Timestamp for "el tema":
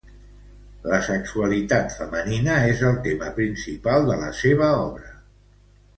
2.93-3.29